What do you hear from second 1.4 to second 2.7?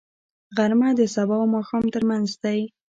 او ماښام ترمنځ دی